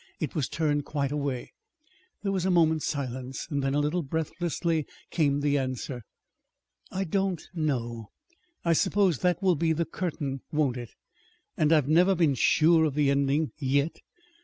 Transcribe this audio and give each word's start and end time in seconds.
It 0.19 0.33
was 0.33 0.49
turned 0.49 0.83
quite 0.83 1.11
away. 1.11 1.51
There 2.23 2.31
was 2.31 2.43
a 2.43 2.49
moment's 2.49 2.87
silence; 2.87 3.45
then, 3.51 3.75
a 3.75 3.79
little 3.79 4.01
breathlessly, 4.01 4.87
came 5.11 5.41
the 5.41 5.59
answer. 5.59 6.01
"I 6.89 7.03
don't 7.03 7.47
know. 7.53 8.09
I 8.65 8.73
suppose 8.73 9.19
that 9.19 9.43
will 9.43 9.53
be 9.53 9.73
the 9.73 9.85
'curtain,' 9.85 10.41
won't 10.51 10.77
it? 10.77 10.89
And 11.55 11.71
I've 11.71 11.87
never 11.87 12.15
been 12.15 12.33
sure 12.33 12.85
of 12.85 12.95
the 12.95 13.11
ending 13.11 13.51
yet. 13.59 13.99